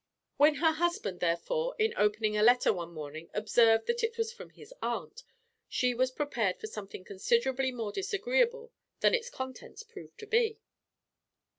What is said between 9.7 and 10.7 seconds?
proved to be.